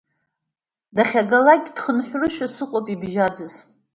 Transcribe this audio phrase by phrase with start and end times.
[0.95, 3.53] Дахьагалак, дхынҳәрашәа сыҟоуп ибжьаӡыз…